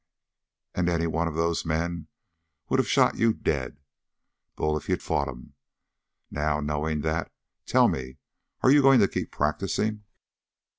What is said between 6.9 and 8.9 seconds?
that, tell me, are you